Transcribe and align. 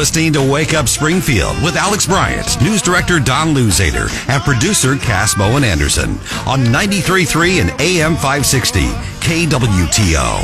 listening 0.00 0.32
to 0.32 0.40
Wake 0.40 0.72
Up 0.72 0.88
Springfield 0.88 1.62
with 1.62 1.76
Alex 1.76 2.06
Bryant, 2.06 2.58
news 2.62 2.80
director 2.80 3.20
Don 3.20 3.48
Luzader, 3.48 4.08
and 4.30 4.42
producer 4.42 4.96
Cass 4.96 5.34
Bowen 5.34 5.62
Anderson 5.62 6.12
on 6.48 6.64
93.3 6.72 7.60
and 7.60 7.68
AM 7.82 8.14
560 8.14 8.80
KWTO. 9.20 10.40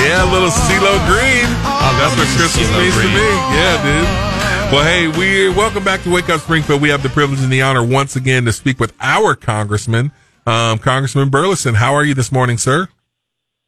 Yeah, 0.00 0.24
a 0.24 0.32
little 0.32 0.48
CeeLo 0.48 0.96
Green. 1.04 1.44
Oh, 1.60 1.92
that's 2.00 2.16
what 2.16 2.26
Christmas 2.40 2.56
CeeLo 2.56 2.80
means 2.80 2.96
to 2.96 3.04
me. 3.04 3.28
Yeah, 3.52 3.76
dude. 3.84 4.72
Well, 4.72 4.82
hey, 4.82 5.08
we 5.08 5.50
welcome 5.50 5.84
back 5.84 6.04
to 6.04 6.10
Wake 6.10 6.30
Up 6.30 6.40
Springfield. 6.40 6.80
We 6.80 6.88
have 6.88 7.02
the 7.02 7.10
privilege 7.10 7.42
and 7.42 7.52
the 7.52 7.60
honor 7.60 7.84
once 7.84 8.16
again 8.16 8.46
to 8.46 8.52
speak 8.54 8.80
with 8.80 8.94
our 8.98 9.34
congressman, 9.34 10.10
um, 10.46 10.78
Congressman 10.78 11.28
Burlison. 11.28 11.74
How 11.74 11.92
are 11.92 12.02
you 12.02 12.14
this 12.14 12.32
morning, 12.32 12.56
sir? 12.56 12.88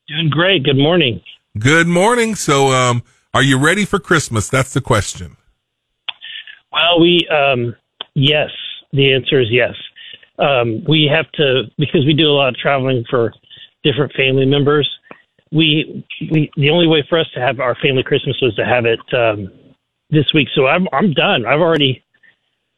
Doing 0.08 0.30
great. 0.30 0.64
Good 0.64 0.78
morning. 0.78 1.20
Good 1.58 1.86
morning. 1.86 2.34
So, 2.34 2.72
um, 2.72 3.02
are 3.32 3.42
you 3.42 3.58
ready 3.58 3.84
for 3.84 3.98
Christmas? 3.98 4.48
That's 4.48 4.74
the 4.74 4.80
question. 4.80 5.36
Well, 6.72 7.00
we 7.00 7.26
um, 7.28 7.74
yes. 8.14 8.50
The 8.92 9.12
answer 9.12 9.40
is 9.40 9.48
yes. 9.50 9.74
Um, 10.38 10.84
we 10.88 11.08
have 11.12 11.30
to 11.32 11.64
because 11.78 12.04
we 12.04 12.14
do 12.14 12.28
a 12.28 12.34
lot 12.34 12.48
of 12.48 12.56
traveling 12.56 13.04
for 13.08 13.32
different 13.84 14.12
family 14.12 14.44
members. 14.44 14.88
We 15.52 16.04
we 16.30 16.50
the 16.56 16.70
only 16.70 16.86
way 16.86 17.04
for 17.08 17.18
us 17.18 17.26
to 17.34 17.40
have 17.40 17.60
our 17.60 17.76
family 17.76 18.02
Christmas 18.02 18.36
was 18.42 18.54
to 18.56 18.64
have 18.64 18.84
it 18.84 19.00
um, 19.14 19.50
this 20.10 20.26
week. 20.34 20.48
So 20.54 20.66
I'm 20.66 20.88
I'm 20.92 21.12
done. 21.12 21.46
I've 21.46 21.60
already 21.60 22.02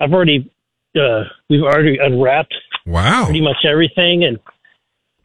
I've 0.00 0.12
already 0.12 0.50
uh, 0.94 1.24
we've 1.48 1.62
already 1.62 1.98
unwrapped 1.98 2.54
Wow. 2.86 3.24
pretty 3.24 3.40
much 3.40 3.64
everything 3.68 4.24
and 4.24 4.38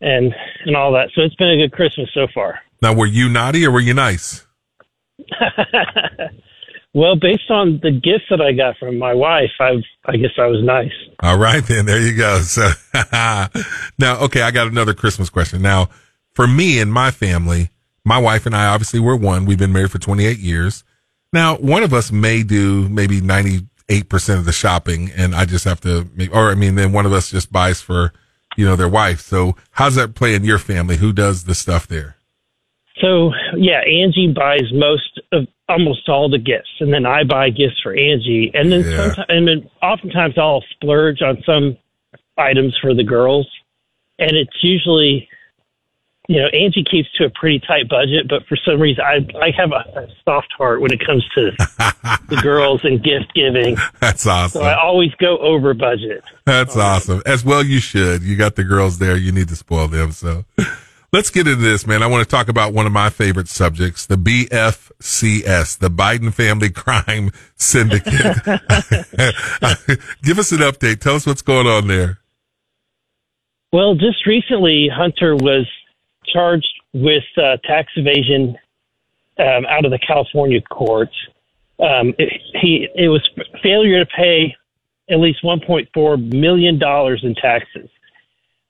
and 0.01 0.33
and 0.65 0.75
all 0.75 0.91
that. 0.93 1.09
So 1.13 1.21
it's 1.21 1.35
been 1.35 1.49
a 1.51 1.57
good 1.57 1.71
Christmas 1.71 2.09
so 2.13 2.27
far. 2.33 2.59
Now, 2.83 2.93
were 2.93 3.07
you 3.07 3.29
naughty 3.29 3.65
or 3.65 3.71
were 3.71 3.79
you 3.79 3.93
nice? 3.93 4.45
Well, 6.95 7.15
based 7.15 7.49
on 7.49 7.79
the 7.81 7.89
gifts 7.89 8.25
that 8.29 8.39
I 8.39 8.51
got 8.51 8.77
from 8.77 8.99
my 8.99 9.15
wife, 9.15 9.49
I 9.59 9.81
I 10.05 10.15
guess 10.15 10.29
I 10.37 10.45
was 10.45 10.63
nice. 10.63 10.91
All 11.23 11.39
right, 11.39 11.63
then 11.63 11.87
there 11.87 11.99
you 11.99 12.15
go. 12.15 12.39
So 12.43 12.69
now, 13.97 14.19
okay, 14.21 14.43
I 14.43 14.51
got 14.51 14.67
another 14.67 14.93
Christmas 14.93 15.31
question. 15.31 15.63
Now, 15.63 15.89
for 16.33 16.45
me 16.45 16.79
and 16.79 16.93
my 16.93 17.09
family, 17.09 17.69
my 18.05 18.19
wife 18.19 18.45
and 18.45 18.55
I 18.55 18.67
obviously 18.67 18.99
we're 18.99 19.15
one. 19.15 19.45
We've 19.45 19.57
been 19.57 19.73
married 19.73 19.89
for 19.89 19.97
28 19.97 20.37
years. 20.37 20.83
Now, 21.31 21.55
one 21.57 21.81
of 21.81 21.93
us 21.95 22.11
may 22.11 22.43
do 22.43 22.87
maybe 22.89 23.21
98% 23.21 23.65
of 24.37 24.45
the 24.45 24.51
shopping 24.51 25.09
and 25.17 25.33
I 25.33 25.45
just 25.45 25.65
have 25.65 25.81
to 25.81 26.07
make, 26.13 26.31
or 26.31 26.51
I 26.51 26.55
mean, 26.55 26.75
then 26.75 26.91
one 26.93 27.07
of 27.07 27.13
us 27.13 27.31
just 27.31 27.51
buys 27.51 27.81
for, 27.81 28.13
you 28.55 28.65
know, 28.65 28.75
their 28.75 28.87
wife. 28.87 29.19
So 29.21 29.55
how's 29.71 29.95
that 29.95 30.13
play 30.13 30.35
in 30.35 30.43
your 30.43 30.59
family? 30.59 30.97
Who 30.97 31.11
does 31.11 31.45
the 31.45 31.55
stuff 31.55 31.87
there? 31.87 32.17
So 33.01 33.31
yeah, 33.57 33.79
Angie 33.81 34.31
buys 34.33 34.71
most 34.71 35.19
of 35.31 35.47
almost 35.67 36.07
all 36.09 36.29
the 36.29 36.37
gifts, 36.37 36.69
and 36.79 36.93
then 36.93 37.05
I 37.05 37.23
buy 37.23 37.49
gifts 37.49 37.79
for 37.81 37.93
Angie, 37.93 38.51
and 38.53 38.71
then 38.71 38.81
Yeah. 38.81 38.97
sometimes, 38.97 39.25
and 39.29 39.47
then 39.47 39.69
oftentimes 39.81 40.37
I'll 40.37 40.63
splurge 40.71 41.21
on 41.21 41.41
some 41.45 41.77
items 42.37 42.77
for 42.81 42.93
the 42.93 43.03
girls, 43.03 43.47
and 44.19 44.31
it's 44.37 44.63
usually, 44.63 45.27
you 46.27 46.39
know, 46.39 46.47
Angie 46.47 46.83
keeps 46.83 47.09
to 47.13 47.25
a 47.25 47.29
pretty 47.31 47.59
tight 47.59 47.89
budget, 47.89 48.27
but 48.29 48.45
for 48.45 48.55
some 48.57 48.79
reason 48.79 49.03
I 49.03 49.25
I 49.41 49.49
have 49.57 49.71
a, 49.71 50.01
a 50.01 50.07
soft 50.23 50.53
heart 50.55 50.79
when 50.81 50.91
it 50.93 51.03
comes 51.03 51.25
to 51.35 51.51
the 52.29 52.39
girls 52.43 52.81
and 52.83 53.03
gift 53.03 53.33
giving, 53.33 53.75
That's 54.01 54.27
awesome. 54.27 54.61
so 54.61 54.67
I 54.67 54.79
always 54.79 55.11
go 55.15 55.37
over 55.39 55.73
budget. 55.73 56.23
That's 56.45 56.77
awesome. 56.77 57.23
As 57.25 57.43
well, 57.43 57.63
you 57.63 57.79
should. 57.79 58.21
You 58.21 58.35
got 58.35 58.55
the 58.55 58.63
girls 58.63 58.99
there. 58.99 59.17
You 59.17 59.31
need 59.31 59.47
to 59.47 59.55
spoil 59.55 59.87
them. 59.87 60.11
So 60.11 60.45
let's 61.13 61.29
get 61.29 61.47
into 61.47 61.61
this, 61.61 61.87
man. 61.87 62.03
I 62.03 62.07
want 62.07 62.27
to 62.27 62.29
talk 62.29 62.49
about 62.49 62.73
one 62.73 62.85
of 62.85 62.91
my 62.91 63.09
favorite 63.09 63.47
subjects, 63.47 64.05
the 64.05 64.17
BFCS, 64.17 65.77
the 65.77 65.89
Biden 65.89 66.33
Family 66.33 66.69
Crime 66.71 67.31
Syndicate. 67.55 68.07
Give 70.23 70.39
us 70.39 70.51
an 70.51 70.59
update. 70.59 70.99
Tell 70.99 71.15
us 71.15 71.25
what's 71.25 71.43
going 71.43 71.67
on 71.67 71.87
there. 71.87 72.19
Well, 73.71 73.95
just 73.95 74.25
recently, 74.25 74.89
Hunter 74.93 75.35
was 75.35 75.65
charged 76.25 76.67
with 76.93 77.23
uh, 77.37 77.57
tax 77.63 77.91
evasion 77.95 78.57
um, 79.39 79.65
out 79.65 79.85
of 79.85 79.91
the 79.91 79.99
California 79.99 80.61
courts. 80.61 81.15
Um, 81.79 82.13
it, 82.19 82.41
he 82.61 82.87
it 82.95 83.07
was 83.07 83.27
failure 83.63 84.03
to 84.03 84.11
pay 84.15 84.55
at 85.09 85.19
least 85.19 85.43
1.4 85.43 86.33
million 86.33 86.77
dollars 86.77 87.21
in 87.23 87.33
taxes. 87.35 87.89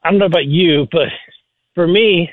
I 0.04 0.10
don't 0.10 0.20
know 0.20 0.26
about 0.26 0.46
you, 0.46 0.88
but 0.92 1.10
for 1.76 1.88
me, 1.88 2.30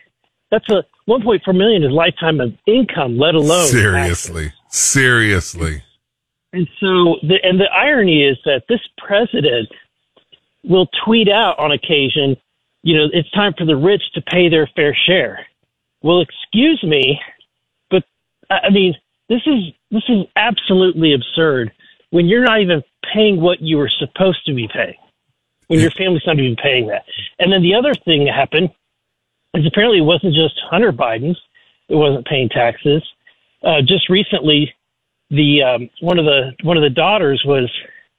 that's 0.51 0.69
a 0.69 0.85
1.4 1.09 1.57
million 1.57 1.83
is 1.83 1.91
lifetime 1.91 2.41
of 2.41 2.53
income, 2.67 3.19
let 3.19 3.35
alone 3.35 3.71
taxes. 3.71 3.71
Seriously. 3.71 4.53
Seriously. 4.69 5.83
And 6.53 6.69
so, 6.81 7.17
the, 7.23 7.39
and 7.43 7.61
the 7.61 7.71
irony 7.73 8.25
is 8.25 8.37
that 8.45 8.63
this 8.69 8.81
president 8.99 9.69
will 10.65 10.89
tweet 11.05 11.29
out 11.29 11.59
on 11.59 11.73
occasion, 11.73 12.37
you 12.83 12.97
know, 12.97 13.07
it's 13.13 13.31
time 13.33 13.55
for 13.57 13.65
the 13.65 13.77
rich 13.77 14.03
to 14.15 14.23
pay 14.23 14.49
their 14.49 14.69
fair 14.75 14.97
share. 15.07 15.47
Well, 16.03 16.21
excuse 16.21 16.83
me, 16.83 17.21
but 17.91 18.05
I 18.51 18.67
I 18.67 18.71
mean, 18.71 18.95
this 19.29 19.43
is 19.47 19.73
this 19.91 20.03
is 20.09 20.27
absolutely 20.37 21.15
absurd 21.15 21.73
when 22.11 22.27
you're 22.27 22.45
not 22.45 22.61
even 22.61 22.83
paying 23.15 23.41
what 23.41 23.61
you 23.61 23.77
were 23.77 23.91
supposed 23.99 24.45
to 24.47 24.55
be 24.55 24.69
paying. 24.73 24.97
When 25.69 25.79
your 25.79 25.93
family's 25.93 26.23
not 26.27 26.39
even 26.39 26.57
paying 26.57 26.89
that. 26.89 27.05
And 27.39 27.53
then 27.53 27.63
the 27.63 27.75
other 27.75 27.95
thing 27.95 28.25
that 28.25 28.35
happened 28.35 28.71
is 29.55 29.67
apparently 29.67 29.99
it 29.99 30.03
wasn't 30.03 30.35
just 30.35 30.55
Hunter 30.71 30.93
Biden's; 30.93 31.39
it 31.89 31.95
wasn't 31.97 32.27
paying 32.27 32.49
taxes. 32.49 33.03
Uh, 33.63 33.83
just 33.83 34.09
recently, 34.09 34.73
the 35.31 35.63
um, 35.63 35.91
one 36.01 36.19
of 36.19 36.25
the 36.25 36.53
one 36.63 36.77
of 36.77 36.83
the 36.83 36.91
daughters 36.91 37.43
was 37.45 37.71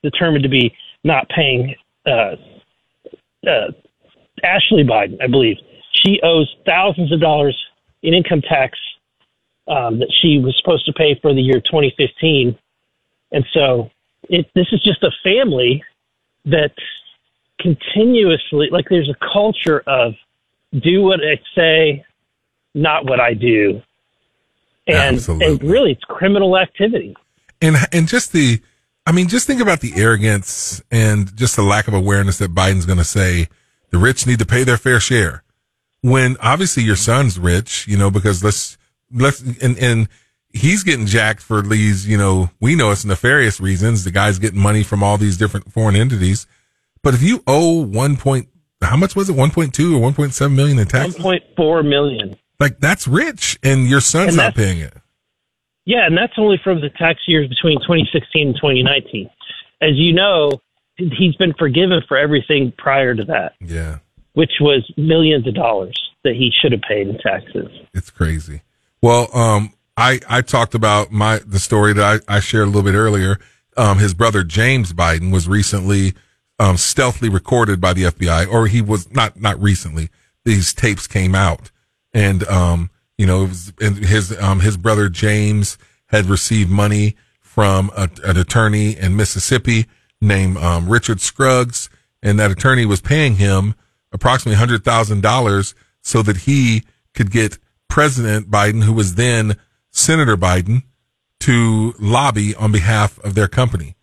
determined 0.03 0.43
to 0.43 0.49
be 0.49 0.73
not 1.03 1.27
paying 1.29 1.75
uh, 2.05 2.35
uh, 3.47 3.71
Ashley 4.43 4.83
Biden, 4.83 5.17
I 5.21 5.27
believe. 5.27 5.57
She 5.93 6.19
owes 6.23 6.53
thousands 6.65 7.11
of 7.11 7.19
dollars 7.19 7.57
in 8.03 8.13
income 8.13 8.41
tax 8.41 8.77
um, 9.67 9.99
that 9.99 10.11
she 10.21 10.39
was 10.39 10.55
supposed 10.61 10.85
to 10.85 10.93
pay 10.93 11.17
for 11.21 11.33
the 11.33 11.41
year 11.41 11.61
2015, 11.61 12.57
and 13.31 13.45
so 13.53 13.89
it, 14.29 14.47
this 14.55 14.67
is 14.71 14.81
just 14.83 15.03
a 15.03 15.11
family 15.23 15.83
that 16.45 16.71
continuously, 17.59 18.69
like, 18.71 18.85
there's 18.89 19.09
a 19.09 19.33
culture 19.33 19.83
of 19.87 20.13
do 20.79 21.01
what 21.01 21.19
I 21.19 21.39
say, 21.55 22.05
not 22.73 23.05
what 23.05 23.19
I 23.19 23.33
do, 23.33 23.81
and 24.87 25.15
Absolutely. 25.15 25.47
and 25.47 25.63
really, 25.63 25.91
it's 25.91 26.03
criminal 26.03 26.57
activity. 26.57 27.15
And, 27.61 27.75
and 27.91 28.07
just 28.07 28.33
the, 28.33 28.61
I 29.05 29.11
mean, 29.11 29.27
just 29.27 29.45
think 29.47 29.61
about 29.61 29.81
the 29.81 29.93
arrogance 29.95 30.81
and 30.89 31.35
just 31.35 31.55
the 31.55 31.61
lack 31.61 31.87
of 31.87 31.93
awareness 31.93 32.39
that 32.39 32.55
Biden's 32.55 32.85
going 32.85 32.97
to 32.97 33.03
say 33.03 33.47
the 33.91 33.97
rich 33.97 34.25
need 34.25 34.39
to 34.39 34.45
pay 34.45 34.63
their 34.63 34.77
fair 34.77 34.99
share. 34.99 35.43
When 36.01 36.37
obviously 36.41 36.83
your 36.83 36.95
son's 36.95 37.37
rich, 37.37 37.87
you 37.87 37.97
know, 37.97 38.09
because 38.09 38.43
let's, 38.43 38.77
let's, 39.13 39.41
and, 39.61 39.77
and 39.77 40.09
he's 40.49 40.83
getting 40.83 41.05
jacked 41.05 41.41
for 41.41 41.61
these, 41.61 42.07
you 42.07 42.17
know, 42.17 42.49
we 42.59 42.75
know 42.75 42.89
it's 42.89 43.05
nefarious 43.05 43.59
reasons. 43.59 44.03
The 44.03 44.11
guy's 44.11 44.39
getting 44.39 44.59
money 44.59 44.81
from 44.81 45.03
all 45.03 45.17
these 45.17 45.37
different 45.37 45.71
foreign 45.71 45.95
entities. 45.95 46.47
But 47.03 47.13
if 47.13 47.21
you 47.21 47.43
owe 47.45 47.83
one 47.83 48.17
point, 48.17 48.47
how 48.89 48.97
much 48.97 49.15
was 49.15 49.29
it? 49.29 49.35
1.2 49.35 49.95
or 49.99 50.11
1.7 50.11 50.53
million 50.55 50.79
in 50.79 50.87
taxes? 50.87 51.15
1.4 51.17 51.87
million. 51.87 52.35
Like 52.59 52.79
that's 52.79 53.07
rich 53.07 53.57
and 53.63 53.87
your 53.87 54.01
son's 54.01 54.29
And 54.29 54.37
not 54.37 54.55
paying 54.55 54.79
it. 54.79 54.93
Yeah, 55.85 56.05
and 56.05 56.15
that's 56.17 56.33
only 56.37 56.59
from 56.63 56.79
the 56.81 56.89
tax 56.89 57.21
years 57.27 57.47
between 57.49 57.79
2016 57.79 58.47
and 58.49 58.55
2019. 58.55 59.29
As 59.81 59.91
you 59.95 60.13
know, 60.13 60.61
he's 60.95 61.35
been 61.37 61.53
forgiven 61.57 62.01
for 62.07 62.17
everything 62.17 62.71
prior 62.77 63.15
to 63.15 63.23
that, 63.25 63.53
Yeah. 63.59 63.97
which 64.33 64.51
was 64.61 64.89
millions 64.95 65.47
of 65.47 65.55
dollars 65.55 65.99
that 66.23 66.35
he 66.35 66.51
should 66.61 66.71
have 66.71 66.81
paid 66.81 67.07
in 67.07 67.17
taxes. 67.17 67.67
It's 67.95 68.11
crazy. 68.11 68.61
Well, 69.01 69.35
um, 69.35 69.73
I, 69.97 70.19
I 70.29 70.41
talked 70.41 70.75
about 70.75 71.11
my, 71.11 71.39
the 71.39 71.57
story 71.59 71.93
that 71.93 72.21
I, 72.29 72.35
I 72.37 72.39
shared 72.39 72.65
a 72.65 72.67
little 72.67 72.83
bit 72.83 72.93
earlier. 72.95 73.39
Um, 73.75 73.97
his 73.97 74.13
brother 74.13 74.43
James 74.43 74.93
Biden 74.93 75.31
was 75.33 75.47
recently, 75.47 76.13
um, 76.61 76.77
stealthily 76.77 77.27
recorded 77.27 77.81
by 77.81 77.91
the 77.91 78.03
FBI, 78.03 78.47
or 78.47 78.67
he 78.67 78.83
was 78.83 79.11
not, 79.11 79.41
not 79.41 79.59
recently. 79.59 80.09
These 80.45 80.75
tapes 80.75 81.07
came 81.07 81.33
out 81.33 81.71
and, 82.13 82.47
um, 82.47 82.91
you 83.17 83.25
know, 83.25 83.45
was, 83.45 83.73
and 83.81 83.97
his, 83.97 84.39
um, 84.39 84.59
his 84.59 84.77
brother 84.77 85.09
James 85.09 85.79
had 86.07 86.27
received 86.27 86.69
money 86.69 87.15
from 87.39 87.89
a, 87.97 88.07
an 88.23 88.37
attorney 88.37 88.95
in 88.95 89.15
Mississippi 89.15 89.87
named, 90.21 90.57
um, 90.57 90.87
Richard 90.87 91.19
Scruggs. 91.19 91.89
And 92.21 92.39
that 92.39 92.51
attorney 92.51 92.85
was 92.85 93.01
paying 93.01 93.37
him 93.37 93.73
approximately 94.11 94.57
hundred 94.57 94.83
thousand 94.83 95.21
dollars 95.21 95.73
so 96.03 96.21
that 96.21 96.37
he 96.37 96.83
could 97.15 97.31
get 97.31 97.57
President 97.87 98.51
Biden, 98.51 98.83
who 98.83 98.93
was 98.93 99.15
then 99.15 99.57
Senator 99.89 100.37
Biden, 100.37 100.83
to 101.39 101.95
lobby 101.99 102.53
on 102.53 102.71
behalf 102.71 103.17
of 103.23 103.33
their 103.33 103.47
company. 103.47 103.95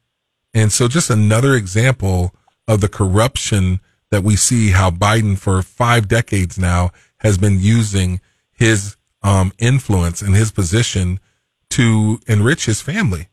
And 0.52 0.72
so 0.72 0.88
just 0.88 1.08
another 1.08 1.54
example 1.54 2.34
of 2.68 2.80
the 2.80 2.88
corruption 2.88 3.80
that 4.10 4.22
we 4.22 4.36
see 4.36 4.70
how 4.70 4.90
Biden 4.90 5.36
for 5.36 5.60
five 5.62 6.06
decades 6.06 6.58
now 6.58 6.92
has 7.18 7.36
been 7.36 7.58
using 7.58 8.20
his 8.52 8.96
um, 9.22 9.52
influence 9.58 10.22
and 10.22 10.36
his 10.36 10.52
position 10.52 11.18
to 11.70 12.20
enrich 12.28 12.66
his 12.66 12.80
family. 12.80 13.28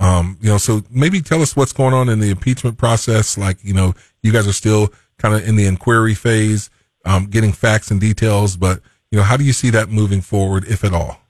Um, 0.00 0.38
you 0.40 0.48
know, 0.48 0.58
so 0.58 0.82
maybe 0.90 1.20
tell 1.20 1.42
us 1.42 1.56
what's 1.56 1.72
going 1.72 1.94
on 1.94 2.08
in 2.08 2.20
the 2.20 2.30
impeachment 2.30 2.78
process. 2.78 3.36
Like, 3.36 3.58
you 3.62 3.74
know, 3.74 3.94
you 4.22 4.32
guys 4.32 4.46
are 4.46 4.52
still 4.52 4.92
kind 5.18 5.34
of 5.34 5.46
in 5.46 5.56
the 5.56 5.66
inquiry 5.66 6.14
phase, 6.14 6.70
um, 7.04 7.26
getting 7.26 7.52
facts 7.52 7.90
and 7.90 8.00
details, 8.00 8.56
but 8.56 8.80
you 9.10 9.18
know, 9.18 9.24
how 9.24 9.36
do 9.36 9.44
you 9.44 9.52
see 9.52 9.70
that 9.70 9.88
moving 9.88 10.20
forward, 10.20 10.64
if 10.68 10.84
at 10.84 10.92
all? 10.92 11.20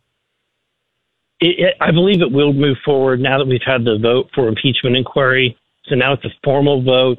It, 1.41 1.59
it, 1.59 1.75
I 1.81 1.91
believe 1.91 2.23
it 2.23 2.33
will 2.33 2.53
move 2.53 2.79
forward 2.85 3.21
now 3.21 3.39
that 3.39 3.47
we've 3.47 3.61
had 3.65 3.85
the 3.85 3.99
vote 3.99 4.31
for 4.35 4.49
impeachment 4.49 4.97
inquiry. 4.97 5.57
So 5.85 5.95
now 5.95 6.15
it's 6.15 6.25
a 6.25 6.31
formal 6.43 6.83
vote. 6.83 7.19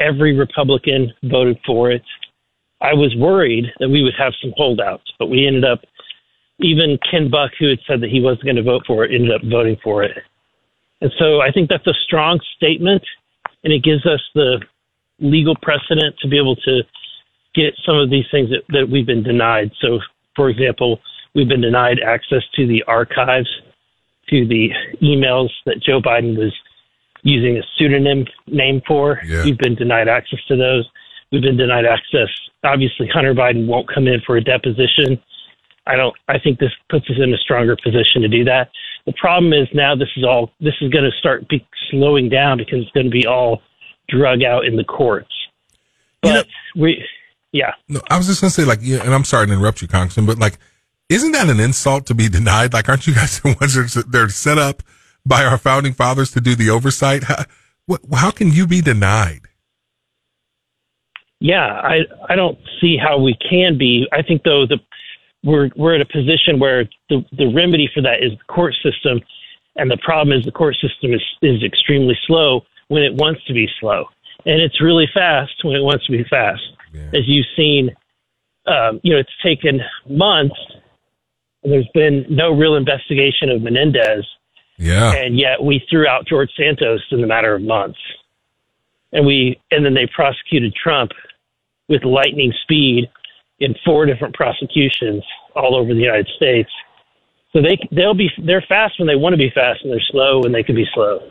Every 0.00 0.36
Republican 0.36 1.12
voted 1.24 1.58
for 1.66 1.90
it. 1.90 2.02
I 2.80 2.94
was 2.94 3.14
worried 3.16 3.66
that 3.80 3.88
we 3.88 4.02
would 4.02 4.14
have 4.18 4.32
some 4.40 4.52
holdouts, 4.56 5.12
but 5.18 5.26
we 5.26 5.46
ended 5.46 5.64
up, 5.64 5.80
even 6.60 6.98
Ken 7.10 7.28
Buck, 7.28 7.50
who 7.58 7.68
had 7.68 7.78
said 7.86 8.00
that 8.00 8.10
he 8.10 8.20
wasn't 8.20 8.44
going 8.44 8.56
to 8.56 8.62
vote 8.62 8.84
for 8.86 9.04
it, 9.04 9.12
ended 9.12 9.32
up 9.32 9.42
voting 9.50 9.76
for 9.82 10.04
it. 10.04 10.16
And 11.00 11.12
so 11.18 11.40
I 11.40 11.50
think 11.50 11.68
that's 11.68 11.86
a 11.86 11.94
strong 12.04 12.40
statement, 12.56 13.02
and 13.64 13.72
it 13.72 13.82
gives 13.82 14.06
us 14.06 14.20
the 14.34 14.60
legal 15.20 15.56
precedent 15.62 16.16
to 16.20 16.28
be 16.28 16.38
able 16.38 16.56
to 16.56 16.82
get 17.54 17.74
some 17.84 17.96
of 17.96 18.10
these 18.10 18.26
things 18.30 18.50
that, 18.50 18.62
that 18.68 18.88
we've 18.88 19.06
been 19.06 19.22
denied. 19.22 19.72
So, 19.80 19.98
for 20.36 20.48
example, 20.48 21.00
we've 21.34 21.48
been 21.48 21.60
denied 21.60 21.98
access 22.00 22.42
to 22.54 22.66
the 22.66 22.84
archives, 22.84 23.48
to 24.30 24.46
the 24.46 24.70
emails 25.02 25.50
that 25.66 25.82
Joe 25.82 26.00
Biden 26.00 26.36
was 26.36 26.52
using 27.22 27.56
a 27.58 27.62
pseudonym 27.76 28.26
name 28.46 28.80
for. 28.86 29.20
Yeah. 29.24 29.44
We've 29.44 29.58
been 29.58 29.74
denied 29.74 30.08
access 30.08 30.40
to 30.48 30.56
those. 30.56 30.88
We've 31.32 31.42
been 31.42 31.56
denied 31.56 31.84
access. 31.84 32.28
Obviously, 32.64 33.08
Hunter 33.12 33.34
Biden 33.34 33.66
won't 33.66 33.88
come 33.92 34.06
in 34.08 34.20
for 34.26 34.36
a 34.36 34.42
deposition. 34.44 35.20
I 35.86 35.96
don't. 35.96 36.14
I 36.28 36.38
think 36.38 36.58
this 36.58 36.72
puts 36.90 37.08
us 37.10 37.16
in 37.22 37.32
a 37.32 37.38
stronger 37.38 37.76
position 37.82 38.22
to 38.22 38.28
do 38.28 38.44
that. 38.44 38.70
The 39.06 39.12
problem 39.14 39.52
is 39.52 39.68
now 39.72 39.94
this 39.94 40.08
is 40.16 40.24
all. 40.24 40.50
This 40.60 40.74
is 40.80 40.90
going 40.90 41.04
to 41.04 41.16
start 41.18 41.48
be 41.48 41.66
slowing 41.90 42.28
down 42.28 42.58
because 42.58 42.80
it's 42.82 42.90
going 42.92 43.06
to 43.06 43.10
be 43.10 43.26
all 43.26 43.62
drug 44.08 44.42
out 44.42 44.64
in 44.64 44.76
the 44.76 44.84
courts. 44.84 45.32
But 46.22 46.28
You 46.28 46.34
know- 46.34 46.42
we, 46.76 47.04
yeah, 47.52 47.72
No, 47.88 48.00
I 48.10 48.18
was 48.18 48.26
just 48.26 48.40
gonna 48.40 48.50
say, 48.50 48.64
like, 48.64 48.80
yeah, 48.82 49.02
and 49.02 49.14
I'm 49.14 49.24
sorry 49.24 49.46
to 49.46 49.52
interrupt 49.52 49.80
you, 49.80 49.88
Congressman, 49.88 50.26
but 50.26 50.38
like, 50.38 50.58
isn't 51.08 51.32
that 51.32 51.48
an 51.48 51.60
insult 51.60 52.06
to 52.06 52.14
be 52.14 52.28
denied? 52.28 52.72
Like, 52.74 52.88
aren't 52.88 53.06
you 53.06 53.14
guys 53.14 53.40
the 53.40 53.56
ones 53.60 53.74
that 53.74 53.96
are- 53.96 54.02
they're 54.08 54.28
set 54.28 54.58
up 54.58 54.82
by 55.28 55.44
our 55.44 55.58
founding 55.58 55.92
fathers 55.92 56.30
to 56.32 56.40
do 56.40 56.54
the 56.54 56.70
oversight? 56.70 57.24
How, 57.24 57.44
how 58.12 58.30
can 58.30 58.50
you 58.50 58.66
be 58.66 58.80
denied? 58.80 59.48
yeah. 61.40 61.80
I 61.82 62.00
I 62.28 62.36
don't 62.36 62.58
see 62.80 62.96
how 62.96 63.18
we 63.18 63.36
can 63.48 63.78
be. 63.78 64.06
I 64.12 64.22
think 64.22 64.42
though 64.42 64.66
the 64.66 64.78
we're 65.44 65.70
we're 65.76 65.94
at 65.94 66.00
a 66.00 66.06
position 66.06 66.58
where 66.58 66.84
the 67.08 67.24
the 67.36 67.52
remedy 67.54 67.88
for 67.94 68.02
that 68.02 68.22
is 68.22 68.32
the 68.32 68.52
court 68.52 68.74
system, 68.82 69.20
and 69.76 69.90
the 69.90 69.98
problem 69.98 70.36
is 70.36 70.44
the 70.44 70.52
court 70.52 70.76
system 70.80 71.12
is 71.12 71.22
is 71.42 71.62
extremely 71.62 72.18
slow 72.26 72.62
when 72.88 73.02
it 73.02 73.14
wants 73.14 73.44
to 73.46 73.52
be 73.52 73.68
slow, 73.80 74.06
and 74.46 74.60
it's 74.60 74.80
really 74.80 75.06
fast 75.14 75.52
when 75.62 75.76
it 75.76 75.82
wants 75.82 76.06
to 76.06 76.12
be 76.12 76.24
fast. 76.28 76.62
Yeah. 76.92 77.02
As 77.14 77.22
you've 77.26 77.46
seen, 77.56 77.90
um, 78.66 79.00
you 79.02 79.12
know, 79.12 79.18
it's 79.18 79.30
taken 79.42 79.80
months. 80.08 80.56
And 81.64 81.72
there's 81.72 81.88
been 81.92 82.24
no 82.30 82.52
real 82.52 82.76
investigation 82.76 83.50
of 83.50 83.62
Menendez, 83.62 84.24
Yeah, 84.78 85.12
and 85.12 85.38
yet 85.38 85.62
we 85.62 85.84
threw 85.90 86.06
out 86.06 86.26
George 86.26 86.50
Santos 86.56 87.04
in 87.10 87.22
a 87.22 87.26
matter 87.26 87.54
of 87.54 87.62
months. 87.62 87.98
And 89.12 89.26
we 89.26 89.60
and 89.70 89.84
then 89.84 89.94
they 89.94 90.06
prosecuted 90.14 90.74
Trump 90.74 91.10
with 91.88 92.04
lightning 92.04 92.52
speed 92.62 93.10
in 93.58 93.74
four 93.84 94.06
different 94.06 94.34
prosecutions 94.34 95.24
all 95.56 95.74
over 95.74 95.92
the 95.92 96.00
United 96.00 96.28
States. 96.36 96.70
So 97.52 97.60
they 97.62 97.78
they'll 97.90 98.14
be 98.14 98.30
they're 98.44 98.64
fast 98.68 98.98
when 98.98 99.08
they 99.08 99.16
want 99.16 99.32
to 99.32 99.38
be 99.38 99.50
fast 99.50 99.80
and 99.82 99.92
they're 99.92 100.00
slow 100.10 100.40
when 100.42 100.52
they 100.52 100.62
can 100.62 100.76
be 100.76 100.86
slow. 100.94 101.30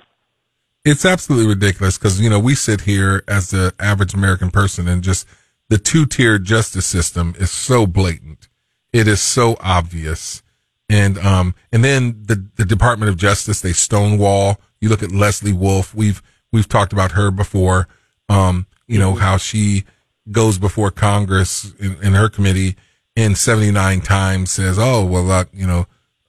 it's 0.84 1.06
absolutely 1.06 1.48
ridiculous 1.48 1.98
because 1.98 2.20
you 2.20 2.30
know 2.30 2.40
we 2.40 2.56
sit 2.56 2.82
here 2.82 3.24
as 3.28 3.52
the 3.52 3.74
average 3.80 4.14
American 4.14 4.50
person 4.50 4.88
and 4.88 5.04
just 5.04 5.28
the 5.70 5.78
two 5.78 6.06
tier 6.06 6.40
justice 6.40 6.86
system 6.86 7.36
is 7.38 7.52
so 7.52 7.86
blatant. 7.86 8.48
It 8.94 9.08
is 9.08 9.22
so 9.22 9.58
obvious. 9.60 10.42
And 10.90 11.18
um 11.20 11.54
and 11.72 11.84
then 11.84 12.24
the 12.26 12.46
the 12.56 12.66
Department 12.66 13.10
of 13.10 13.18
Justice 13.18 13.62
they 13.62 13.74
stonewall. 13.74 14.60
You 14.80 14.90
look 14.90 15.04
at 15.04 15.12
Lesley 15.12 15.54
Wolf. 15.54 15.94
We've 15.94 16.22
we've 16.52 16.70
talked 16.70 16.94
about 16.94 17.12
her 17.14 17.32
before. 17.32 17.88
Um, 18.30 18.68
you 18.88 19.00
know 19.00 19.16
how 19.16 19.38
she 19.38 19.84
goes 20.32 20.58
before 20.58 20.92
Congress 20.92 21.74
in, 21.80 21.96
in 22.04 22.14
her 22.14 22.30
committee 22.30 22.76
and 23.16 23.38
79 23.38 24.02
times 24.02 24.52
says, 24.52 24.78
"Oh, 24.80 25.04
well, 25.06 25.30
uh, 25.32 25.46
you 25.52 25.66
know, 25.66 25.88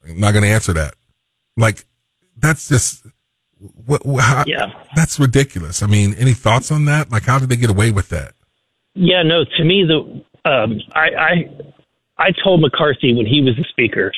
I'm 0.09 0.19
not 0.19 0.33
going 0.33 0.43
to 0.45 0.49
answer 0.51 0.73
that." 0.73 0.95
Like 1.57 1.85
that's 2.37 2.69
just 2.69 3.05
what, 3.87 4.07
what 4.07 4.23
how, 4.25 4.45
Yeah. 4.47 4.67
that's 4.97 5.19
ridiculous. 5.19 5.83
I 5.83 5.87
mean, 5.87 6.15
any 6.15 6.33
thoughts 6.33 6.71
on 6.71 6.85
that? 6.87 7.11
Like, 7.11 7.25
how 7.25 7.39
did 7.39 7.49
they 7.49 7.57
get 7.57 7.71
away 7.71 7.91
with 7.91 8.09
that? 8.11 8.33
Yeah, 8.95 9.23
no. 9.23 9.45
To 9.45 9.65
me, 9.65 9.85
the 9.85 10.51
um, 10.51 10.81
I, 10.95 11.09
I 11.11 11.51
I 12.19 12.29
told 12.45 12.61
McCarthy 12.61 13.15
when 13.15 13.27
he 13.27 13.41
was 13.43 13.55
the 13.57 13.65
speaker, 13.69 14.13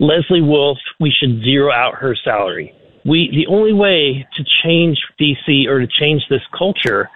Lesley 0.00 0.40
Wolf, 0.40 0.78
we 1.00 1.10
should 1.10 1.42
zero 1.42 1.72
out 1.72 1.94
her 1.96 2.14
salary. 2.24 2.72
We 3.04 3.30
the 3.32 3.46
only 3.52 3.72
way 3.72 4.26
to 4.36 4.44
change 4.62 4.98
DC 5.20 5.66
or 5.66 5.80
to 5.80 5.86
change 5.98 6.22
this 6.28 6.42
culture 6.56 7.08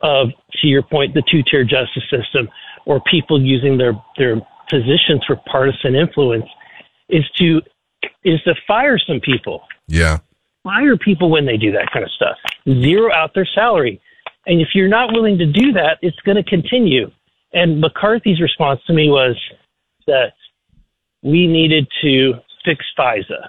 of, 0.00 0.28
to 0.60 0.66
your 0.66 0.82
point, 0.82 1.14
the 1.14 1.22
two 1.30 1.42
tier 1.48 1.64
justice 1.64 2.02
system 2.10 2.48
or 2.86 3.00
people 3.10 3.40
using 3.42 3.78
their 3.78 3.92
their 4.18 4.36
positions 4.68 5.22
for 5.26 5.36
partisan 5.50 5.94
influence 5.94 6.46
is 7.08 7.24
to 7.36 7.60
is 8.24 8.40
to 8.42 8.54
fire 8.66 8.98
some 8.98 9.20
people 9.20 9.62
Yeah, 9.88 10.18
fire 10.62 10.96
people 10.96 11.30
when 11.30 11.46
they 11.46 11.56
do 11.56 11.72
that 11.72 11.90
kind 11.92 12.04
of 12.04 12.10
stuff. 12.12 12.36
Zero 12.66 13.12
out 13.12 13.34
their 13.34 13.48
salary. 13.54 14.00
And 14.46 14.60
if 14.60 14.68
you're 14.74 14.88
not 14.88 15.12
willing 15.12 15.38
to 15.38 15.46
do 15.46 15.72
that, 15.72 15.98
it's 16.02 16.18
going 16.20 16.36
to 16.36 16.42
continue. 16.42 17.10
And 17.52 17.80
McCarthy's 17.80 18.40
response 18.40 18.80
to 18.86 18.92
me 18.92 19.08
was 19.08 19.36
that 20.06 20.32
we 21.24 21.46
needed 21.46 21.88
to 22.02 22.34
fix 22.64 22.84
FISA 22.96 23.48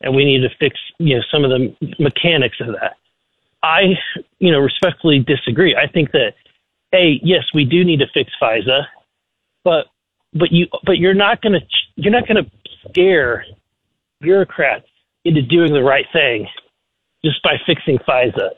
and 0.00 0.14
we 0.14 0.24
needed 0.24 0.48
to 0.48 0.56
fix, 0.58 0.78
you 0.98 1.16
know, 1.16 1.22
some 1.30 1.44
of 1.44 1.50
the 1.50 1.74
mechanics 1.98 2.56
of 2.60 2.68
that. 2.80 2.96
I, 3.62 3.98
you 4.38 4.52
know, 4.52 4.60
respectfully 4.60 5.18
disagree. 5.18 5.74
I 5.74 5.90
think 5.90 6.12
that, 6.12 6.34
a 6.94 7.18
yes, 7.22 7.42
we 7.52 7.64
do 7.64 7.84
need 7.84 7.98
to 7.98 8.06
fix 8.14 8.30
FISA, 8.40 8.82
but 9.64 9.86
but 10.32 10.52
you 10.52 10.66
but 10.84 10.98
you're 10.98 11.14
not 11.14 11.42
going 11.42 11.54
to 11.54 11.60
you're 11.96 12.12
not 12.12 12.28
going 12.28 12.44
to 12.44 12.50
scare 12.88 13.44
bureaucrats 14.20 14.86
into 15.24 15.42
doing 15.42 15.72
the 15.72 15.82
right 15.82 16.06
thing 16.12 16.46
just 17.24 17.42
by 17.42 17.56
fixing 17.66 17.98
FISA 17.98 18.50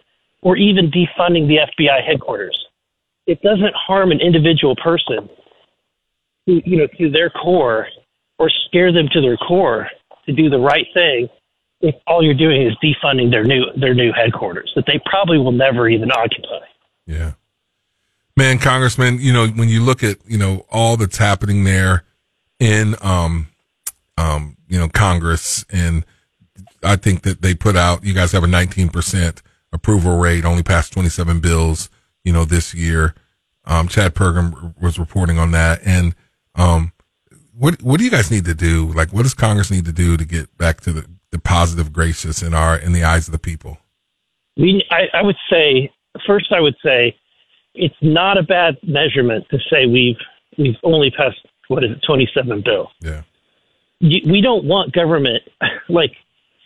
or 0.42 0.56
even 0.56 0.90
defunding 0.90 1.48
the 1.48 1.56
FBI 1.56 2.06
headquarters. 2.06 2.66
It 3.26 3.40
doesn't 3.40 3.74
harm 3.74 4.10
an 4.10 4.20
individual 4.20 4.76
person 4.76 5.28
who, 6.46 6.60
you 6.64 6.76
know, 6.76 6.86
to 6.98 7.10
their 7.10 7.30
core 7.30 7.88
or 8.38 8.50
scare 8.66 8.92
them 8.92 9.08
to 9.12 9.20
their 9.20 9.36
core 9.36 9.88
to 10.26 10.32
do 10.32 10.48
the 10.48 10.58
right 10.58 10.86
thing 10.94 11.28
if 11.80 11.94
all 12.06 12.22
you're 12.24 12.34
doing 12.34 12.66
is 12.66 12.74
defunding 12.82 13.30
their 13.30 13.44
new 13.44 13.64
their 13.76 13.94
new 13.94 14.12
headquarters 14.12 14.72
that 14.74 14.84
they 14.86 15.00
probably 15.06 15.38
will 15.38 15.52
never 15.52 15.88
even 15.88 16.10
occupy. 16.10 16.64
yeah. 17.06 17.32
Man, 18.36 18.58
Congressman, 18.58 19.18
you 19.20 19.32
know 19.32 19.48
when 19.48 19.68
you 19.68 19.82
look 19.82 20.02
at 20.02 20.18
you 20.26 20.38
know 20.38 20.64
all 20.70 20.96
that's 20.96 21.18
happening 21.18 21.64
there 21.64 22.04
in 22.58 22.94
um 23.02 23.48
um 24.16 24.56
you 24.68 24.78
know 24.78 24.88
Congress, 24.88 25.64
and 25.70 26.04
I 26.82 26.96
think 26.96 27.22
that 27.22 27.42
they 27.42 27.54
put 27.54 27.76
out 27.76 28.04
you 28.04 28.14
guys 28.14 28.32
have 28.32 28.44
a 28.44 28.48
19 28.48 28.88
percent 28.90 29.42
approval 29.72 30.18
rate, 30.18 30.44
only 30.44 30.62
passed 30.62 30.92
27 30.92 31.40
bills, 31.40 31.90
you 32.24 32.32
know 32.32 32.44
this 32.44 32.74
year. 32.74 33.14
Um, 33.64 33.86
Chad 33.86 34.14
Pergram 34.14 34.80
was 34.80 34.98
reporting 34.98 35.38
on 35.38 35.50
that, 35.50 35.80
and 35.84 36.14
um, 36.54 36.92
what 37.58 37.82
what 37.82 37.98
do 37.98 38.04
you 38.04 38.10
guys 38.10 38.30
need 38.30 38.44
to 38.44 38.54
do? 38.54 38.92
Like, 38.92 39.12
what 39.12 39.22
does 39.22 39.34
Congress 39.34 39.70
need 39.70 39.84
to 39.86 39.92
do 39.92 40.16
to 40.16 40.24
get 40.24 40.56
back 40.56 40.80
to 40.82 40.92
the, 40.92 41.06
the 41.32 41.38
positive, 41.38 41.92
gracious 41.92 42.42
in 42.42 42.54
our 42.54 42.76
in 42.76 42.92
the 42.92 43.04
eyes 43.04 43.28
of 43.28 43.32
the 43.32 43.38
people? 43.38 43.78
We, 44.56 44.84
I, 44.90 45.18
I 45.18 45.22
would 45.22 45.36
say, 45.50 45.90
first, 46.26 46.52
I 46.52 46.60
would 46.60 46.76
say 46.84 47.16
it's 47.74 47.94
not 48.02 48.38
a 48.38 48.42
bad 48.42 48.76
measurement 48.82 49.46
to 49.50 49.58
say 49.70 49.86
we've 49.86 50.16
we've 50.56 50.76
only 50.82 51.10
passed 51.10 51.38
what 51.68 51.84
is 51.84 51.90
it, 51.90 52.02
27 52.06 52.62
bills. 52.64 52.88
Yeah, 53.00 53.22
We 54.00 54.40
don't 54.40 54.64
want 54.64 54.92
government 54.92 55.42
like 55.88 56.12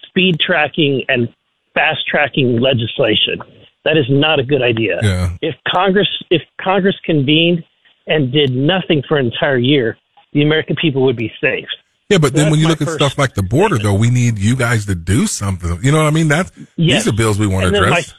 speed 0.06 0.38
tracking 0.40 1.04
and 1.08 1.28
fast 1.74 2.06
tracking 2.06 2.60
legislation. 2.60 3.40
That 3.84 3.96
is 3.96 4.06
not 4.08 4.38
a 4.38 4.44
good 4.44 4.62
idea. 4.62 5.00
yeah, 5.02 5.36
If 5.40 5.56
Congress 5.66 6.08
if 6.30 6.42
Congress 6.60 6.96
convened 7.04 7.64
and 8.06 8.32
did 8.32 8.52
nothing 8.52 9.02
for 9.08 9.16
an 9.18 9.26
entire 9.26 9.58
year, 9.58 9.96
the 10.32 10.42
American 10.42 10.76
people 10.76 11.02
would 11.02 11.16
be 11.16 11.32
safe. 11.40 11.68
yeah. 12.08 12.18
But 12.18 12.34
then 12.34 12.50
when 12.50 12.60
you 12.60 12.68
look 12.68 12.80
at 12.82 12.88
stuff 12.88 13.18
like 13.18 13.34
the 13.34 13.42
border, 13.42 13.78
though, 13.78 13.94
we 13.94 14.10
need 14.10 14.38
you 14.38 14.56
guys 14.56 14.86
to 14.86 14.94
do 14.94 15.26
something. 15.26 15.78
You 15.82 15.92
know 15.92 15.98
what 15.98 16.06
I 16.06 16.10
mean? 16.10 16.28
That's 16.28 16.50
Yes. 16.76 17.04
these 17.04 17.12
are 17.12 17.16
bills 17.16 17.38
we 17.38 17.46
want 17.46 17.62
to 17.62 17.68
And 17.68 17.76
my- 17.90 17.98
address. 17.98 18.14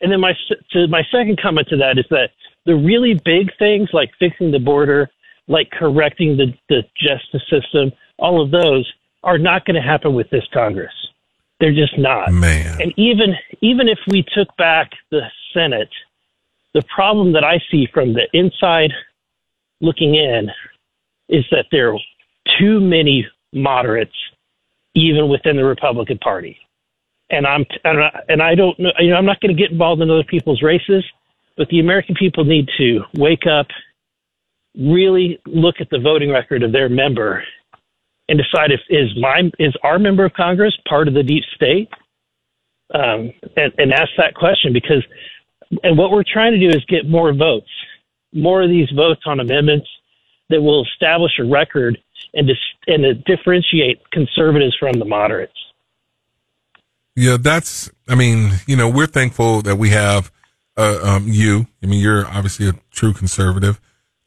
And 0.00 0.10
then 0.10 0.20
my 0.20 0.32
to 0.72 0.88
my 0.88 1.02
second 1.12 1.40
comment 1.40 1.68
to 1.68 1.76
that 1.76 1.96
is 1.98 2.04
that 2.10 2.30
the 2.66 2.74
really 2.74 3.14
big 3.24 3.50
things 3.58 3.88
like 3.92 4.10
fixing 4.18 4.50
the 4.50 4.58
border, 4.58 5.08
like 5.46 5.70
correcting 5.70 6.36
the, 6.36 6.52
the 6.68 6.82
justice 6.96 7.42
system, 7.48 7.92
all 8.18 8.40
of 8.42 8.50
those 8.50 8.90
are 9.22 9.38
not 9.38 9.64
going 9.64 9.76
to 9.76 9.82
happen 9.82 10.14
with 10.14 10.28
this 10.30 10.42
Congress. 10.52 10.92
They're 11.60 11.72
just 11.72 11.96
not. 11.98 12.32
Man. 12.32 12.80
And 12.82 12.92
even 12.96 13.36
even 13.60 13.88
if 13.88 13.98
we 14.08 14.24
took 14.34 14.48
back 14.56 14.90
the 15.12 15.20
Senate, 15.54 15.90
the 16.74 16.82
problem 16.92 17.32
that 17.34 17.44
I 17.44 17.60
see 17.70 17.86
from 17.94 18.12
the 18.14 18.26
inside 18.32 18.90
looking 19.80 20.16
in 20.16 20.50
is 21.28 21.44
that 21.50 21.66
there 21.70 21.94
are 21.94 21.98
too 22.58 22.80
many 22.80 23.26
moderates 23.52 24.14
even 24.94 25.28
within 25.28 25.56
the 25.56 25.64
Republican 25.64 26.18
Party. 26.18 26.56
And 27.30 27.46
I'm 27.46 27.64
and 27.84 28.42
I 28.42 28.54
don't 28.54 28.78
know. 28.78 28.90
You 28.98 29.10
know, 29.10 29.16
I'm 29.16 29.24
not 29.24 29.40
going 29.40 29.56
to 29.56 29.60
get 29.60 29.70
involved 29.72 30.02
in 30.02 30.10
other 30.10 30.24
people's 30.24 30.62
races, 30.62 31.02
but 31.56 31.66
the 31.68 31.80
American 31.80 32.14
people 32.14 32.44
need 32.44 32.68
to 32.76 33.04
wake 33.14 33.46
up, 33.46 33.66
really 34.78 35.40
look 35.46 35.76
at 35.80 35.88
the 35.90 35.98
voting 35.98 36.30
record 36.30 36.62
of 36.62 36.72
their 36.72 36.90
member, 36.90 37.42
and 38.28 38.38
decide 38.38 38.70
if 38.70 38.80
is 38.90 39.08
my 39.18 39.50
is 39.58 39.74
our 39.82 39.98
member 39.98 40.26
of 40.26 40.34
Congress 40.34 40.76
part 40.86 41.08
of 41.08 41.14
the 41.14 41.22
deep 41.22 41.44
state, 41.54 41.88
um, 42.94 43.32
and, 43.56 43.72
and 43.78 43.92
ask 43.94 44.10
that 44.18 44.34
question 44.34 44.74
because, 44.74 45.02
and 45.82 45.96
what 45.96 46.10
we're 46.10 46.24
trying 46.30 46.52
to 46.52 46.58
do 46.58 46.68
is 46.68 46.84
get 46.86 47.08
more 47.08 47.32
votes, 47.32 47.70
more 48.34 48.62
of 48.62 48.68
these 48.68 48.90
votes 48.94 49.22
on 49.24 49.40
amendments 49.40 49.88
that 50.52 50.62
will 50.62 50.84
establish 50.84 51.32
a 51.38 51.44
record 51.44 51.98
and 52.34 52.46
dis- 52.46 52.56
and 52.86 53.02
to 53.02 53.14
differentiate 53.14 53.98
conservatives 54.10 54.76
from 54.78 54.98
the 54.98 55.04
moderates. 55.04 55.52
Yeah, 57.14 57.36
that's. 57.38 57.90
I 58.08 58.14
mean, 58.14 58.52
you 58.66 58.76
know, 58.76 58.88
we're 58.88 59.06
thankful 59.06 59.62
that 59.62 59.76
we 59.76 59.90
have 59.90 60.30
uh, 60.76 60.98
um, 61.02 61.26
you. 61.28 61.66
I 61.82 61.86
mean, 61.86 62.00
you're 62.00 62.26
obviously 62.26 62.68
a 62.68 62.74
true 62.90 63.12
conservative. 63.12 63.80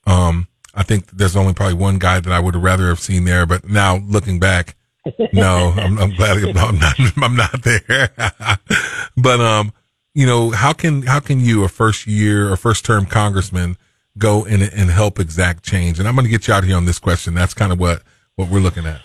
Um, 0.06 0.48
I 0.74 0.84
think 0.84 1.10
there's 1.12 1.36
only 1.36 1.54
probably 1.54 1.76
one 1.76 1.98
guy 1.98 2.20
that 2.20 2.32
I 2.32 2.40
would 2.40 2.54
have 2.54 2.64
rather 2.64 2.90
have 2.90 3.00
seen 3.00 3.26
there, 3.26 3.46
but 3.46 3.68
now 3.68 3.98
looking 3.98 4.40
back, 4.40 4.76
no, 5.34 5.74
I'm, 5.76 5.98
I'm 5.98 6.16
glad 6.16 6.38
I'm 6.44 6.80
not. 6.80 6.96
I'm 7.18 7.36
not 7.36 7.64
there. 7.64 8.10
but 9.18 9.40
um, 9.40 9.74
you 10.14 10.26
know, 10.26 10.52
how 10.52 10.74
can 10.74 11.04
how 11.04 11.20
can 11.20 11.40
you, 11.40 11.64
a 11.64 11.70
first 11.70 12.06
year 12.06 12.52
or 12.52 12.58
first 12.58 12.86
term 12.86 13.06
congressman, 13.06 13.78
go 14.18 14.46
and 14.46 14.62
and 14.62 14.90
help 14.90 15.20
exact 15.20 15.64
change? 15.64 16.00
And 16.00 16.08
I'm 16.08 16.16
going 16.16 16.26
to 16.26 16.32
get 16.32 16.48
you 16.48 16.54
out 16.54 16.64
here 16.64 16.78
on 16.78 16.86
this 16.86 17.00
question. 17.00 17.34
That's 17.34 17.54
kind 17.54 17.72
of 17.72 17.80
what 17.80 18.04
what 18.36 18.50
we're 18.50 18.60
looking 18.60 18.86
at. 18.86 19.02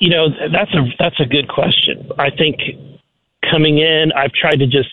You 0.00 0.10
know, 0.10 0.28
that's 0.52 0.72
a 0.74 0.94
that's 0.98 1.20
a 1.20 1.26
good 1.26 1.48
question. 1.48 2.10
I 2.18 2.30
think 2.30 2.60
coming 3.50 3.78
in, 3.78 4.12
I've 4.12 4.32
tried 4.32 4.58
to 4.58 4.66
just 4.66 4.90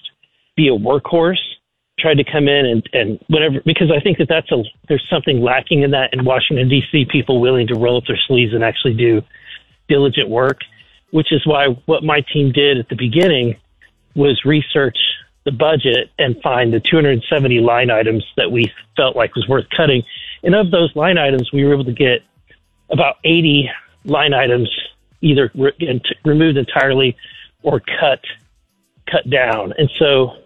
be 0.55 0.67
a 0.67 0.77
workhorse, 0.77 1.41
tried 1.99 2.15
to 2.15 2.23
come 2.23 2.47
in 2.47 2.65
and 2.65 2.89
and 2.93 3.19
whatever 3.27 3.61
because 3.65 3.91
I 3.91 3.99
think 3.99 4.17
that 4.19 4.29
that's 4.29 4.51
a 4.51 4.63
there's 4.87 5.05
something 5.09 5.41
lacking 5.41 5.81
in 5.81 5.91
that 5.91 6.13
in 6.13 6.23
Washington 6.23 6.69
D.C. 6.69 7.05
People 7.11 7.41
willing 7.41 7.67
to 7.67 7.75
roll 7.75 7.97
up 7.97 8.05
their 8.07 8.19
sleeves 8.27 8.53
and 8.53 8.63
actually 8.63 8.93
do 8.93 9.21
diligent 9.89 10.29
work, 10.29 10.59
which 11.11 11.31
is 11.31 11.45
why 11.45 11.67
what 11.85 12.03
my 12.03 12.21
team 12.33 12.51
did 12.51 12.77
at 12.77 12.89
the 12.89 12.95
beginning 12.95 13.55
was 14.15 14.41
research 14.45 14.97
the 15.45 15.51
budget 15.51 16.09
and 16.17 16.41
find 16.41 16.73
the 16.73 16.79
270 16.79 17.59
line 17.59 17.89
items 17.89 18.25
that 18.37 18.51
we 18.51 18.71
felt 18.95 19.15
like 19.15 19.35
was 19.35 19.47
worth 19.47 19.65
cutting. 19.75 20.03
And 20.43 20.55
of 20.55 20.71
those 20.71 20.95
line 20.95 21.17
items, 21.17 21.51
we 21.51 21.63
were 21.63 21.73
able 21.73 21.85
to 21.85 21.93
get 21.93 22.23
about 22.89 23.17
80 23.23 23.69
line 24.05 24.33
items 24.33 24.69
either 25.21 25.51
re- 25.55 26.01
removed 26.25 26.57
entirely 26.57 27.15
or 27.61 27.79
cut 27.79 28.19
cut 29.09 29.29
down. 29.29 29.73
And 29.77 29.89
so 29.99 30.37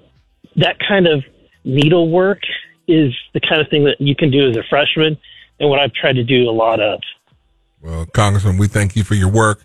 that 0.55 0.77
kind 0.79 1.07
of 1.07 1.23
needlework 1.63 2.41
is 2.87 3.13
the 3.33 3.39
kind 3.39 3.61
of 3.61 3.69
thing 3.69 3.83
that 3.85 3.99
you 3.99 4.15
can 4.15 4.31
do 4.31 4.49
as 4.49 4.57
a 4.57 4.63
freshman 4.69 5.17
and 5.59 5.69
what 5.69 5.79
I've 5.79 5.93
tried 5.93 6.13
to 6.13 6.23
do 6.23 6.49
a 6.49 6.51
lot 6.51 6.79
of. 6.79 7.01
Well, 7.81 8.05
Congressman, 8.07 8.57
we 8.57 8.67
thank 8.67 8.95
you 8.95 9.03
for 9.03 9.13
your 9.13 9.29
work. 9.29 9.63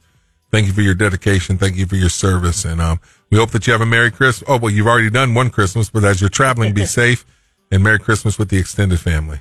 Thank 0.50 0.66
you 0.66 0.72
for 0.72 0.82
your 0.82 0.94
dedication. 0.94 1.56
Thank 1.56 1.76
you 1.76 1.86
for 1.86 1.96
your 1.96 2.10
service. 2.10 2.64
And 2.64 2.80
um, 2.80 3.00
we 3.32 3.38
hope 3.38 3.50
that 3.52 3.66
you 3.66 3.72
have 3.72 3.80
a 3.80 3.86
Merry 3.86 4.10
Christmas. 4.10 4.46
Oh, 4.46 4.58
well, 4.58 4.70
you've 4.70 4.86
already 4.86 5.08
done 5.08 5.32
one 5.32 5.48
Christmas, 5.48 5.88
but 5.88 6.04
as 6.04 6.20
you're 6.20 6.28
traveling, 6.28 6.74
be 6.74 6.84
safe 7.00 7.24
and 7.70 7.82
Merry 7.82 7.98
Christmas 7.98 8.38
with 8.38 8.50
the 8.50 8.58
extended 8.58 9.00
family. 9.00 9.40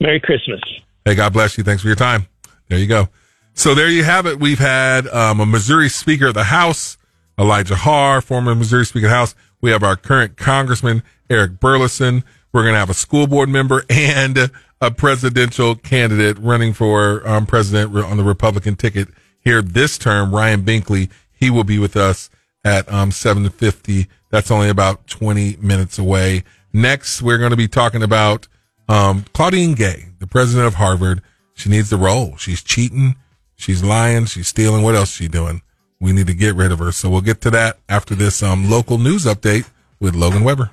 Merry 0.00 0.18
Christmas. 0.18 0.62
Hey, 1.04 1.14
God 1.14 1.34
bless 1.34 1.58
you. 1.58 1.62
Thanks 1.62 1.82
for 1.82 1.88
your 1.88 1.96
time. 1.96 2.26
There 2.68 2.78
you 2.78 2.86
go. 2.86 3.10
So 3.52 3.74
there 3.74 3.90
you 3.90 4.02
have 4.02 4.24
it. 4.24 4.40
We've 4.40 4.58
had 4.58 5.06
um, 5.08 5.40
a 5.40 5.46
Missouri 5.46 5.90
Speaker 5.90 6.28
of 6.28 6.34
the 6.34 6.44
House, 6.44 6.96
Elijah 7.38 7.74
Haahr, 7.74 8.22
former 8.22 8.54
Missouri 8.54 8.86
Speaker 8.86 9.06
of 9.06 9.10
the 9.10 9.16
House. 9.16 9.34
We 9.60 9.70
have 9.72 9.82
our 9.82 9.96
current 9.96 10.38
Congressman, 10.38 11.02
Eric 11.28 11.60
Burlison. 11.60 12.24
We're 12.54 12.62
going 12.62 12.74
to 12.74 12.78
have 12.78 12.88
a 12.88 12.94
school 12.94 13.26
board 13.26 13.50
member 13.50 13.84
and 13.90 14.50
a 14.80 14.90
presidential 14.90 15.74
candidate 15.74 16.38
running 16.38 16.72
for 16.72 17.28
um, 17.28 17.44
president 17.44 17.94
on 17.94 18.16
the 18.16 18.24
Republican 18.24 18.74
ticket 18.74 19.08
here 19.38 19.60
this 19.60 19.98
term, 19.98 20.34
Ryan 20.34 20.62
Binkley. 20.62 21.10
He 21.30 21.50
will 21.50 21.64
be 21.64 21.78
with 21.78 21.94
us 21.94 22.30
at 22.66 22.92
um, 22.92 23.10
7.50. 23.10 24.08
That's 24.30 24.50
only 24.50 24.68
about 24.68 25.06
20 25.06 25.56
minutes 25.60 25.98
away. 25.98 26.42
Next, 26.72 27.22
we're 27.22 27.38
going 27.38 27.52
to 27.52 27.56
be 27.56 27.68
talking 27.68 28.02
about 28.02 28.48
um, 28.88 29.24
Claudine 29.32 29.74
Gay, 29.74 30.08
the 30.18 30.26
president 30.26 30.66
of 30.66 30.74
Harvard. 30.74 31.22
She 31.54 31.70
needs 31.70 31.90
the 31.90 31.96
role. 31.96 32.36
She's 32.36 32.62
cheating. 32.62 33.14
She's 33.54 33.84
lying. 33.84 34.26
She's 34.26 34.48
stealing. 34.48 34.82
What 34.82 34.96
else 34.96 35.12
she 35.12 35.28
doing? 35.28 35.62
We 36.00 36.12
need 36.12 36.26
to 36.26 36.34
get 36.34 36.56
rid 36.56 36.72
of 36.72 36.80
her. 36.80 36.90
So 36.90 37.08
we'll 37.08 37.20
get 37.20 37.40
to 37.42 37.50
that 37.50 37.78
after 37.88 38.16
this 38.16 38.42
um, 38.42 38.68
local 38.68 38.98
news 38.98 39.24
update 39.24 39.70
with 40.00 40.14
Logan 40.16 40.42
Weber. 40.42 40.70